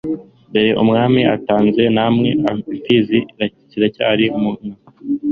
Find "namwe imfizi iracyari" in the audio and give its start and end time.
1.95-4.25